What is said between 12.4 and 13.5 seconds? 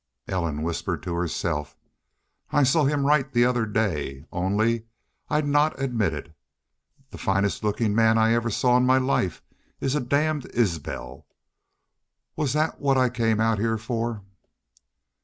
that what I come